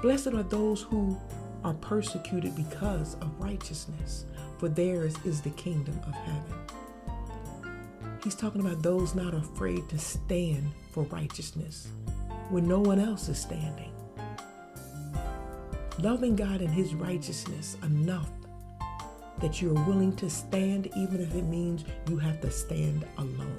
Blessed 0.00 0.28
are 0.28 0.42
those 0.44 0.80
who 0.80 1.20
are 1.62 1.74
persecuted 1.74 2.56
because 2.56 3.14
of 3.20 3.38
righteousness, 3.38 4.24
for 4.58 4.70
theirs 4.70 5.14
is 5.26 5.42
the 5.42 5.50
kingdom 5.50 6.00
of 6.06 6.14
heaven. 6.14 6.63
He's 8.24 8.34
talking 8.34 8.62
about 8.62 8.82
those 8.82 9.14
not 9.14 9.34
afraid 9.34 9.86
to 9.90 9.98
stand 9.98 10.70
for 10.92 11.02
righteousness 11.04 11.88
when 12.48 12.66
no 12.66 12.80
one 12.80 12.98
else 12.98 13.28
is 13.28 13.38
standing. 13.38 13.92
Loving 15.98 16.34
God 16.34 16.62
and 16.62 16.70
His 16.70 16.94
righteousness 16.94 17.76
enough 17.82 18.30
that 19.40 19.60
you're 19.60 19.74
willing 19.74 20.16
to 20.16 20.30
stand, 20.30 20.86
even 20.96 21.20
if 21.20 21.34
it 21.34 21.42
means 21.42 21.84
you 22.08 22.16
have 22.16 22.40
to 22.40 22.50
stand 22.50 23.06
alone. 23.18 23.58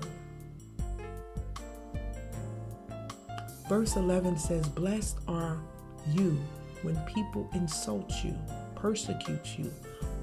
Verse 3.69 3.95
11 3.97 4.39
says, 4.39 4.67
Blessed 4.67 5.19
are 5.27 5.59
you 6.11 6.39
when 6.81 6.95
people 7.01 7.47
insult 7.53 8.11
you, 8.23 8.35
persecute 8.75 9.59
you, 9.59 9.71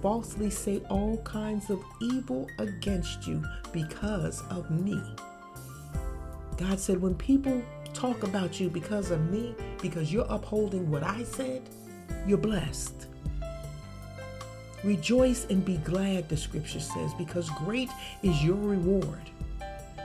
falsely 0.03 0.51
say 0.51 0.83
all 0.91 1.17
kinds 1.19 1.71
of 1.71 1.81
evil 2.01 2.51
against 2.59 3.27
you 3.27 3.43
because 3.73 4.43
of 4.51 4.69
me. 4.71 5.01
God 6.57 6.79
said, 6.81 7.01
when 7.01 7.15
people 7.15 7.63
talk 7.95 8.25
about 8.25 8.59
you 8.61 8.69
because 8.69 9.13
of 9.13 9.31
me, 9.31 9.55
because 9.81 10.13
you're 10.13 10.27
upholding 10.29 10.91
what 10.91 11.05
I 11.05 11.23
said, 11.23 11.63
you're 12.27 12.37
blessed. 12.37 13.07
Rejoice 14.83 15.47
and 15.49 15.65
be 15.65 15.77
glad, 15.79 16.29
the 16.29 16.37
scripture 16.37 16.81
says, 16.81 17.15
because 17.15 17.49
great 17.51 17.89
is 18.25 18.43
your 18.45 18.57
reward. 18.57 19.31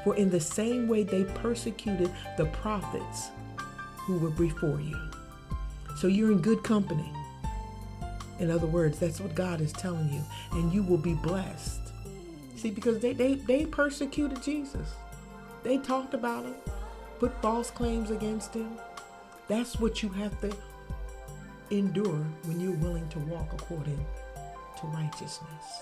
For 0.03 0.15
in 0.15 0.29
the 0.29 0.39
same 0.39 0.87
way 0.87 1.03
they 1.03 1.23
persecuted 1.23 2.11
the 2.37 2.45
prophets 2.45 3.29
who 3.97 4.19
were 4.19 4.29
before 4.29 4.79
you. 4.79 4.97
So 5.95 6.05
you're 6.05 6.31
in 6.31 6.39
good 6.39 6.63
company. 6.63 7.11
In 8.39 8.51
other 8.51 8.67
words, 8.67 8.99
that's 8.99 9.19
what 9.19 9.35
God 9.35 9.61
is 9.61 9.71
telling 9.73 10.11
you, 10.13 10.23
and 10.51 10.71
you 10.71 10.83
will 10.83 10.97
be 10.97 11.13
blessed. 11.13 11.81
See, 12.55 12.69
because 12.69 12.99
they, 12.99 13.13
they, 13.13 13.35
they 13.35 13.65
persecuted 13.65 14.41
Jesus. 14.41 14.89
They 15.63 15.77
talked 15.77 16.13
about 16.13 16.45
him, 16.45 16.55
put 17.19 17.41
false 17.41 17.71
claims 17.71 18.11
against 18.11 18.53
him. 18.53 18.77
That's 19.47 19.79
what 19.79 20.03
you 20.03 20.09
have 20.09 20.39
to 20.41 20.55
endure 21.69 22.25
when 22.43 22.59
you're 22.59 22.71
willing 22.73 23.07
to 23.09 23.19
walk 23.19 23.53
according 23.53 24.05
to 24.79 24.87
righteousness. 24.87 25.81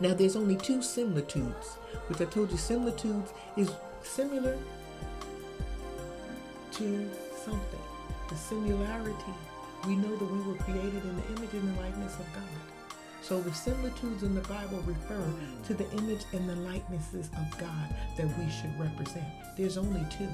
Now, 0.00 0.12
there's 0.12 0.36
only 0.36 0.56
two 0.56 0.82
similitudes, 0.82 1.78
which 2.08 2.20
I 2.20 2.26
told 2.26 2.50
you 2.50 2.58
similitudes 2.58 3.32
is 3.56 3.70
similar 4.02 4.58
to 6.72 7.10
something. 7.44 7.80
The 8.28 8.36
similarity, 8.36 9.34
we 9.86 9.94
know 9.96 10.16
that 10.16 10.32
we 10.32 10.40
were 10.42 10.58
created 10.58 11.04
in 11.04 11.16
the 11.16 11.26
image 11.36 11.52
and 11.52 11.76
the 11.76 11.80
likeness 11.80 12.14
of 12.14 12.26
God. 12.34 12.42
So 13.22 13.40
the 13.40 13.54
similitudes 13.54 14.22
in 14.22 14.34
the 14.34 14.40
Bible 14.42 14.82
refer 14.86 15.24
to 15.66 15.74
the 15.74 15.88
image 15.92 16.22
and 16.32 16.48
the 16.48 16.56
likenesses 16.56 17.28
of 17.36 17.58
God 17.58 17.94
that 18.16 18.26
we 18.38 18.50
should 18.50 18.78
represent. 18.78 19.26
There's 19.56 19.76
only 19.76 20.04
two. 20.10 20.28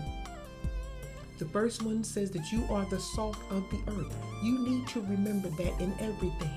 The 1.39 1.47
first 1.47 1.83
one 1.83 2.05
says 2.05 2.31
that 2.33 2.53
you 2.53 2.65
are 2.71 2.85
the 2.87 3.01
salt 3.01 3.37
of 3.51 3.65
the 3.71 3.81
earth. 3.93 4.15
You 4.43 4.59
need 4.59 4.87
to 4.89 5.01
remember 5.01 5.49
that 5.49 5.81
in 5.81 5.93
everything. 6.01 6.51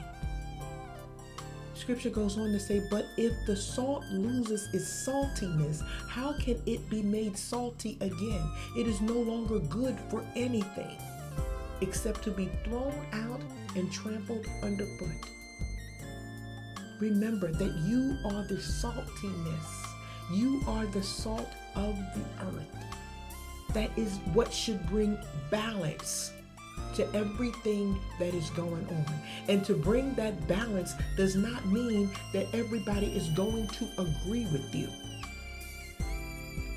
Scripture 1.74 2.10
goes 2.10 2.38
on 2.38 2.52
to 2.52 2.60
say, 2.60 2.82
But 2.90 3.06
if 3.18 3.34
the 3.46 3.56
salt 3.56 4.04
loses 4.12 4.74
its 4.74 4.86
saltiness, 4.86 5.82
how 6.08 6.34
can 6.40 6.62
it 6.66 6.90
be 6.90 7.02
made 7.02 7.38
salty 7.38 7.98
again? 8.02 8.50
It 8.78 8.88
is 8.88 9.02
no 9.02 9.14
longer 9.14 9.60
good 9.60 9.98
for 10.10 10.26
anything 10.36 10.98
except 11.82 12.24
to 12.24 12.32
be 12.32 12.50
thrown 12.64 13.06
out 13.14 13.42
and 13.76 13.92
trampled 13.92 14.46
underfoot. 14.64 15.30
Remember 17.00 17.52
that 17.52 17.74
you 17.86 18.18
are 18.26 18.44
the 18.44 18.56
saltiness, 18.56 19.88
you 20.32 20.62
are 20.68 20.86
the 20.88 21.04
salt 21.04 21.50
of 21.76 21.96
the 22.14 22.46
earth. 22.46 22.86
That 23.74 23.90
is 23.98 24.18
what 24.34 24.54
should 24.54 24.86
bring 24.88 25.18
balance 25.52 26.32
to 26.96 27.14
everything 27.14 28.00
that 28.20 28.34
is 28.34 28.50
going 28.52 28.88
on. 28.88 29.06
And 29.50 29.66
to 29.66 29.74
bring 29.74 30.14
that 30.16 30.48
balance 30.48 30.94
does 31.18 31.36
not 31.36 31.66
mean 31.66 32.10
that 32.32 32.48
everybody 32.54 33.08
is 33.08 33.28
going 33.30 33.68
to 33.68 33.88
agree 33.98 34.48
with 34.52 34.74
you. 34.74 34.88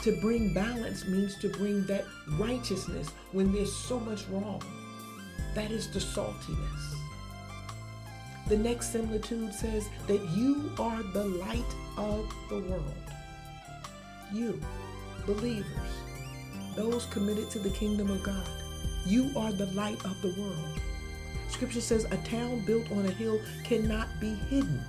To 0.02 0.21
bring 0.21 0.52
balance 0.52 1.07
means 1.07 1.37
to 1.38 1.49
bring 1.49 1.85
that 1.87 2.05
righteousness 2.38 3.11
when 3.33 3.52
there's 3.52 3.75
so 3.75 4.00
much 4.00 4.25
wrong. 4.28 4.62
That 5.59 5.73
is 5.73 5.91
the 5.91 5.99
saltiness. 5.99 6.95
The 8.47 8.57
next 8.57 8.93
similitude 8.93 9.53
says 9.53 9.88
that 10.07 10.21
you 10.31 10.71
are 10.79 11.03
the 11.03 11.25
light 11.25 11.75
of 11.97 12.33
the 12.49 12.61
world. 12.61 12.95
You, 14.33 14.62
believers, 15.27 15.91
those 16.77 17.07
committed 17.07 17.50
to 17.50 17.59
the 17.59 17.71
kingdom 17.71 18.09
of 18.09 18.23
God. 18.23 18.49
You 19.05 19.33
are 19.37 19.50
the 19.50 19.67
light 19.73 19.99
of 20.05 20.23
the 20.23 20.33
world. 20.41 20.79
Scripture 21.49 21.81
says 21.81 22.05
a 22.05 22.19
town 22.19 22.61
built 22.61 22.88
on 22.93 23.07
a 23.07 23.11
hill 23.11 23.41
cannot 23.65 24.07
be 24.21 24.35
hidden. 24.35 24.81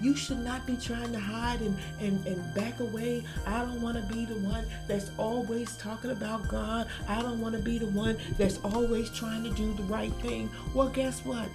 You 0.00 0.14
should 0.14 0.38
not 0.38 0.66
be 0.66 0.76
trying 0.76 1.12
to 1.12 1.18
hide 1.18 1.60
and, 1.60 1.76
and, 2.00 2.26
and 2.26 2.54
back 2.54 2.80
away. 2.80 3.24
I 3.46 3.60
don't 3.60 3.80
want 3.80 3.96
to 3.96 4.14
be 4.14 4.24
the 4.24 4.34
one 4.36 4.66
that's 4.86 5.10
always 5.18 5.76
talking 5.76 6.10
about 6.10 6.48
God. 6.48 6.88
I 7.08 7.22
don't 7.22 7.40
want 7.40 7.54
to 7.54 7.62
be 7.62 7.78
the 7.78 7.86
one 7.86 8.16
that's 8.36 8.58
always 8.64 9.10
trying 9.10 9.44
to 9.44 9.50
do 9.50 9.72
the 9.74 9.84
right 9.84 10.12
thing. 10.14 10.50
Well, 10.74 10.88
guess 10.88 11.24
what? 11.24 11.48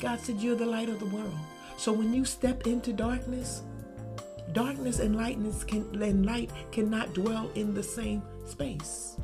God 0.00 0.20
said 0.20 0.40
you're 0.40 0.56
the 0.56 0.66
light 0.66 0.88
of 0.88 0.98
the 0.98 1.06
world. 1.06 1.38
So 1.76 1.92
when 1.92 2.12
you 2.12 2.24
step 2.24 2.66
into 2.66 2.92
darkness, 2.92 3.62
darkness 4.52 4.98
and 4.98 5.16
lightness 5.16 5.64
can 5.64 6.02
and 6.02 6.26
light 6.26 6.50
cannot 6.72 7.14
dwell 7.14 7.50
in 7.54 7.74
the 7.74 7.82
same 7.82 8.22
space. 8.46 9.16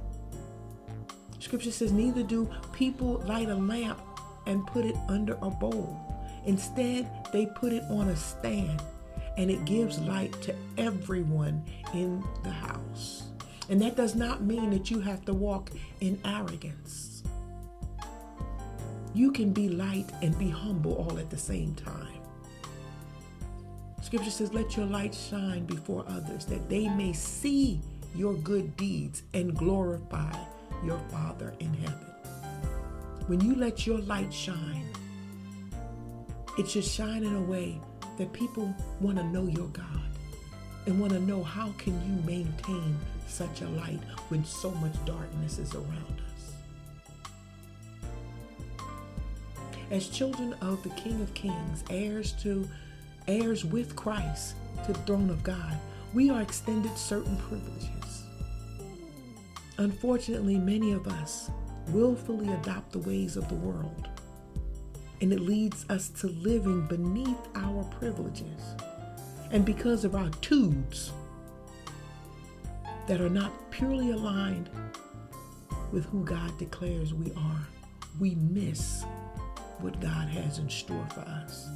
Scripture 1.39 1.71
says, 1.71 1.93
Neither 1.93 2.23
do 2.23 2.51
people 2.73 3.23
light 3.27 3.49
a 3.49 3.55
lamp 3.55 4.01
and 4.47 4.67
put 4.67 4.85
it 4.85 4.97
under 5.09 5.35
a 5.43 5.51
bowl. 5.51 6.06
Instead, 6.47 7.11
they 7.33 7.47
put 7.47 7.73
it 7.73 7.83
on 7.91 8.09
a 8.09 8.17
stand 8.17 8.81
and 9.37 9.51
it 9.51 9.65
gives 9.65 9.99
light 9.99 10.33
to 10.43 10.55
everyone 10.79 11.65
in 11.93 12.25
the 12.43 12.51
house. 12.51 13.25
And 13.69 13.83
that 13.83 13.97
does 13.97 14.15
not 14.15 14.43
mean 14.43 14.71
that 14.71 14.91
you 14.91 15.01
have 15.01 15.25
to 15.25 15.35
walk 15.35 15.71
in 16.01 16.19
arrogance. 16.25 17.25
You 19.13 19.33
can 19.33 19.53
be 19.53 19.69
light 19.69 20.07
and 20.23 20.39
be 20.39 20.49
humble 20.51 20.95
all 20.95 21.19
at 21.19 21.31
the 21.31 21.39
same 21.39 21.75
time. 21.75 22.21
Scripture 24.03 24.31
says, 24.31 24.53
Let 24.53 24.77
your 24.77 24.87
light 24.87 25.15
shine 25.15 25.65
before 25.65 26.05
others 26.07 26.45
that 26.47 26.69
they 26.69 26.89
may 26.89 27.13
see 27.13 27.81
your 28.15 28.35
good 28.35 28.77
deeds 28.77 29.25
and 29.35 29.57
glorify 29.57 30.33
your 30.85 30.99
Father 31.11 31.55
in 31.59 31.75
heaven. 31.75 32.07
When 33.27 33.41
you 33.41 33.57
let 33.57 33.87
your 33.87 33.99
light 33.99 34.33
shine, 34.33 34.87
it 36.57 36.69
should 36.69 36.85
shine 36.85 37.25
in 37.25 37.35
a 37.35 37.41
way 37.41 37.81
that 38.19 38.33
people 38.33 38.75
want 39.01 39.19
to 39.19 39.25
know 39.25 39.47
your 39.47 39.69
God 39.69 39.85
and 40.87 40.99
want 41.01 41.13
to 41.13 41.21
know 41.21 41.43
how 41.43 41.73
can 41.79 41.95
you 42.07 42.23
maintain 42.23 42.97
such 43.27 43.61
a 43.61 43.69
light 43.71 44.01
when 44.29 44.45
so 44.45 44.71
much 44.73 44.95
darkness 45.05 45.59
is 45.59 45.75
around 45.75 46.21
us. 46.25 46.53
As 49.91 50.09
children 50.09 50.55
of 50.63 50.83
the 50.83 50.89
King 50.91 51.21
of 51.21 51.33
Kings, 51.35 51.85
heirs 51.91 52.33
to 52.43 52.69
heirs 53.29 53.65
with 53.65 53.95
Christ 53.97 54.55
to 54.85 54.93
the 54.93 54.99
throne 55.01 55.31
of 55.31 55.43
God, 55.43 55.79
we 56.15 56.31
are 56.31 56.41
extended 56.41 56.97
certain 56.97 57.37
privileges. 57.37 58.23
Unfortunately, 59.79 60.57
many 60.57 60.93
of 60.93 61.07
us 61.07 61.51
willfully 61.89 62.53
adopt 62.53 62.93
the 62.93 62.99
ways 63.01 63.37
of 63.37 63.49
the 63.49 63.55
world, 63.57 64.09
and 65.21 65.33
it 65.33 65.41
leads 65.41 65.89
us 65.89 66.09
to 66.09 66.29
living 66.29 66.87
beneath 66.87 67.49
our 67.55 67.85
privileges. 67.99 68.75
And 69.51 69.65
because 69.65 70.05
of 70.05 70.15
our 70.15 70.29
tubes 70.41 71.13
that 73.07 73.21
are 73.21 73.31
not 73.31 73.53
purely 73.71 74.11
aligned 74.11 74.69
with 75.93 76.05
who 76.07 76.25
God 76.25 76.59
declares 76.59 77.15
we 77.15 77.33
are, 77.37 77.67
we 78.19 78.35
miss 78.35 79.05
what 79.81 80.01
God 80.01 80.29
has 80.29 80.59
in 80.59 80.69
store 80.69 81.07
for 81.15 81.21
us. 81.21 81.69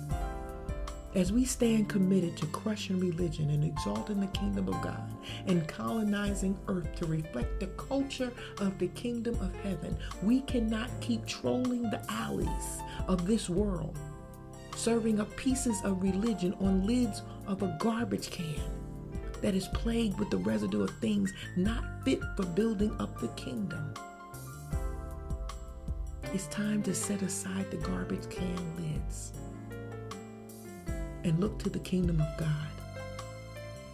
As 1.13 1.33
we 1.33 1.45
stand 1.45 1.89
committed 1.89 2.37
to 2.37 2.47
crushing 2.47 3.01
religion 3.01 3.51
and 3.51 3.65
exalting 3.65 4.21
the 4.21 4.29
kingdom 4.29 4.69
of 4.69 4.81
God 4.81 5.11
and 5.49 5.67
colonizing 5.67 6.57
earth 6.69 6.95
to 6.97 7.07
reflect 7.07 7.59
the 7.59 7.67
culture 7.67 8.33
of 8.59 8.79
the 8.79 8.87
kingdom 8.89 9.35
of 9.41 9.53
heaven, 9.65 9.97
we 10.23 10.43
cannot 10.43 10.89
keep 11.01 11.27
trolling 11.27 11.83
the 11.91 12.01
alleys 12.09 12.79
of 13.09 13.27
this 13.27 13.51
world, 13.51 13.99
serving 14.77 15.21
up 15.21 15.35
pieces 15.37 15.81
of 15.83 16.01
religion 16.01 16.55
on 16.61 16.87
lids 16.87 17.23
of 17.49 17.65
a 17.65 17.77
garbage 17.81 18.31
can 18.31 18.61
that 19.43 19.57
is 19.57 19.67
plagued 19.69 20.17
with 20.17 20.31
the 20.31 20.37
residue 20.37 20.85
of 20.85 20.91
things 21.01 21.33
not 21.57 21.83
fit 22.05 22.21
for 22.37 22.47
building 22.47 22.95
up 23.01 23.21
the 23.21 23.29
kingdom. 23.29 23.95
It's 26.33 26.47
time 26.47 26.85
to 26.85 26.95
set 26.95 27.23
aside 27.23 27.69
the 27.73 27.79
garbage 27.79 28.31
can 28.31 28.77
lids 28.77 29.33
and 31.25 31.39
look 31.39 31.59
to 31.63 31.71
the 31.71 31.79
kingdom 31.81 32.21
of 32.21 32.39
God 32.39 32.69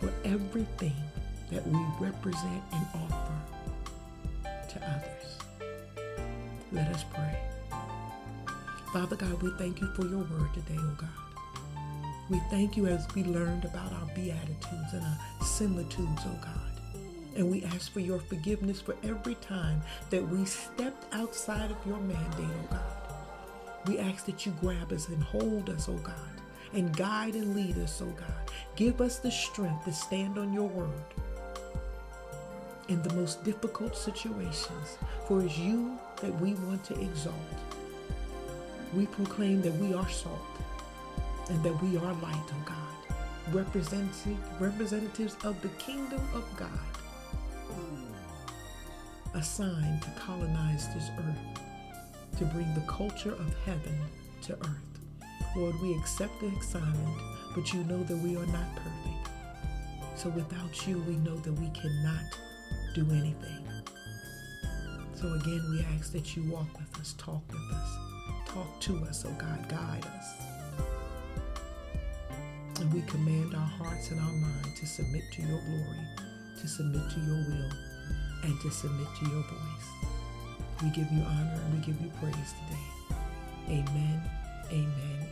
for 0.00 0.12
everything 0.24 0.96
that 1.50 1.66
we 1.66 1.78
represent 1.98 2.62
and 2.72 2.86
offer 2.94 3.32
to 4.68 4.82
others. 4.82 5.38
Let 6.72 6.88
us 6.88 7.04
pray. 7.14 7.38
Father 8.92 9.16
God, 9.16 9.42
we 9.42 9.50
thank 9.58 9.80
you 9.80 9.88
for 9.94 10.06
your 10.06 10.20
word 10.20 10.52
today, 10.54 10.78
oh 10.78 10.96
God. 10.96 11.08
We 12.28 12.40
thank 12.50 12.76
you 12.76 12.86
as 12.86 13.06
we 13.14 13.22
learned 13.24 13.64
about 13.64 13.92
our 13.92 14.08
beatitudes 14.14 14.92
and 14.92 15.02
our 15.02 15.46
similitudes, 15.46 16.22
oh 16.26 16.38
God. 16.40 16.52
And 17.36 17.50
we 17.50 17.64
ask 17.64 17.92
for 17.92 18.00
your 18.00 18.18
forgiveness 18.18 18.80
for 18.80 18.96
every 19.02 19.34
time 19.36 19.82
that 20.10 20.26
we 20.28 20.44
stepped 20.44 21.14
outside 21.14 21.70
of 21.70 21.76
your 21.86 21.98
mandate, 21.98 22.26
oh 22.40 22.68
God. 22.70 23.88
We 23.88 23.98
ask 23.98 24.24
that 24.26 24.44
you 24.46 24.52
grab 24.60 24.92
us 24.92 25.08
and 25.08 25.22
hold 25.22 25.70
us, 25.70 25.88
oh 25.88 25.98
God 25.98 26.36
and 26.76 26.94
guide 26.94 27.34
and 27.34 27.56
lead 27.56 27.78
us, 27.78 28.02
oh 28.02 28.12
God. 28.16 28.50
Give 28.76 29.00
us 29.00 29.18
the 29.18 29.30
strength 29.30 29.86
to 29.86 29.92
stand 29.92 30.38
on 30.38 30.52
your 30.52 30.68
word 30.68 30.90
in 32.88 33.02
the 33.02 33.12
most 33.14 33.42
difficult 33.44 33.96
situations, 33.96 34.98
for 35.26 35.42
it's 35.42 35.58
you 35.58 35.98
that 36.20 36.38
we 36.40 36.52
want 36.54 36.84
to 36.84 37.00
exalt. 37.00 37.34
We 38.94 39.06
proclaim 39.06 39.62
that 39.62 39.74
we 39.74 39.94
are 39.94 40.08
salt 40.08 40.38
and 41.48 41.62
that 41.62 41.82
we 41.82 41.96
are 41.96 42.12
light, 42.14 42.36
oh 42.50 42.64
God, 42.66 43.16
representative, 43.54 44.38
representatives 44.60 45.36
of 45.44 45.60
the 45.62 45.68
kingdom 45.70 46.20
of 46.34 46.44
God, 46.56 46.68
assigned 49.34 50.02
to 50.02 50.10
colonize 50.20 50.92
this 50.94 51.10
earth, 51.18 52.38
to 52.38 52.44
bring 52.44 52.72
the 52.74 52.82
culture 52.82 53.32
of 53.32 53.54
heaven 53.64 53.98
to 54.42 54.52
earth. 54.52 54.95
Lord, 55.57 55.81
we 55.81 55.94
accept 55.96 56.40
the 56.40 56.49
assignment. 56.49 57.18
but 57.55 57.72
you 57.72 57.83
know 57.85 58.03
that 58.05 58.16
we 58.18 58.37
are 58.37 58.46
not 58.46 58.68
perfect. 58.77 59.31
So 60.14 60.29
without 60.31 60.87
you, 60.87 60.99
we 61.09 61.16
know 61.16 61.37
that 61.37 61.53
we 61.53 61.68
cannot 61.70 62.25
do 62.94 63.07
anything. 63.11 63.64
So 65.14 65.33
again, 65.33 65.62
we 65.70 65.81
ask 65.96 66.12
that 66.12 66.37
you 66.37 66.51
walk 66.51 66.68
with 66.79 67.01
us, 67.01 67.14
talk 67.16 67.42
with 67.49 67.72
us, 67.75 67.96
talk 68.46 68.81
to 68.81 68.99
us, 69.07 69.25
oh 69.27 69.35
God, 69.38 69.66
guide 69.70 70.05
us. 70.18 70.35
And 72.81 72.92
we 72.92 73.01
command 73.03 73.55
our 73.55 73.61
hearts 73.61 74.11
and 74.11 74.20
our 74.20 74.33
mind 74.33 74.77
to 74.79 74.87
submit 74.87 75.22
to 75.33 75.42
your 75.42 75.61
glory, 75.62 76.07
to 76.61 76.68
submit 76.68 77.11
to 77.11 77.20
your 77.20 77.37
will, 77.37 77.70
and 78.42 78.61
to 78.61 78.70
submit 78.70 79.09
to 79.20 79.25
your 79.31 79.42
voice. 79.42 79.88
We 80.83 80.90
give 80.90 81.11
you 81.11 81.22
honor 81.22 81.59
and 81.64 81.75
we 81.75 81.87
give 81.87 81.99
you 82.03 82.11
praise 82.20 82.53
today. 82.68 83.81
Amen, 83.81 84.22
amen, 84.72 85.29